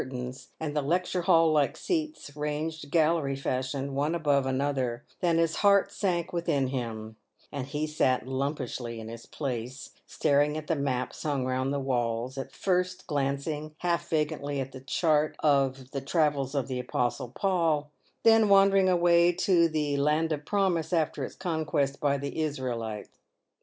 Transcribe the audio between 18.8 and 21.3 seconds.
away to the" Land of Promise after